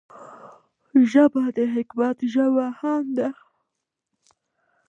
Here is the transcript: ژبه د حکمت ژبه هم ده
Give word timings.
ژبه 1.11 1.43
د 1.57 1.59
حکمت 1.73 2.17
ژبه 2.33 2.65
هم 2.79 3.05
ده 3.17 3.27